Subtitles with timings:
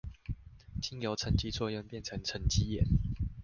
[0.81, 2.83] 經由沈積作用變成沈積岩